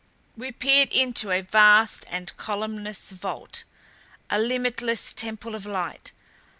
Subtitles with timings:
[0.35, 3.65] We peered into a vast and columnless vault,
[4.31, 6.11] a limitless temple of light.